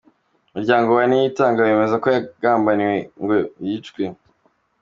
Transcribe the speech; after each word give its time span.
Umuryango 0.51 0.89
wa 0.97 1.05
Niyitanga 1.09 1.59
wemeza 1.67 1.95
ko 2.03 2.07
yagambaniwe 2.15 2.95
ngo 3.21 3.35
yicwe 3.67 4.03